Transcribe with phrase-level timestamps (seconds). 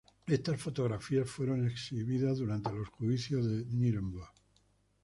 [0.25, 4.29] Estas fotografías fueron exhibidas durante los Juicios de Núremberg.